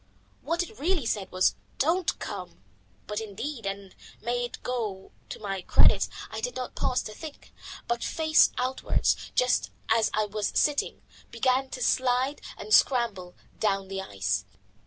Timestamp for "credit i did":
5.61-6.55